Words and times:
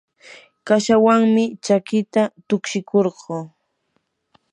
kashawanmi 0.67 1.43
chakita 1.65 2.21
tukshikurquu. 2.47 3.35